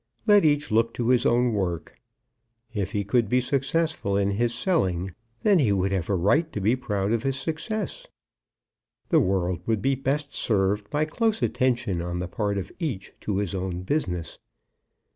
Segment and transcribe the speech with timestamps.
[0.25, 2.01] Let each look to his own work.
[2.73, 6.59] If he could be successful in his selling, then he would have a right to
[6.59, 8.07] be proud of his success.
[9.09, 13.37] The world would be best served by close attention on the part of each to
[13.37, 14.39] his own business.